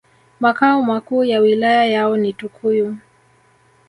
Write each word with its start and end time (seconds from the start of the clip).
Makao 0.39 0.83
makuu 0.83 1.23
ya 1.23 1.39
wilaya 1.39 1.85
yao 1.85 2.17
ni 2.17 2.33
Tukuyu 2.33 2.97